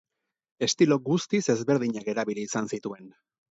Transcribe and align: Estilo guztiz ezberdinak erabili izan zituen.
Estilo 0.67 0.97
guztiz 1.09 1.43
ezberdinak 1.55 2.11
erabili 2.17 2.49
izan 2.49 2.73
zituen. 2.75 3.15